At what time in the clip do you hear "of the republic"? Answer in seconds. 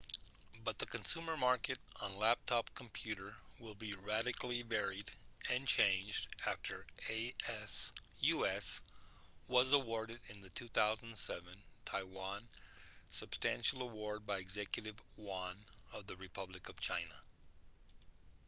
15.93-16.67